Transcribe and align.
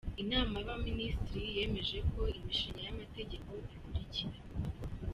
Inama 0.23 0.53
y’Abaminisitiri 0.59 1.55
yemeje 1.57 1.95
Imishinga 2.39 2.79
y’Amategeko 2.85 3.49
ikurikira: 3.75 4.39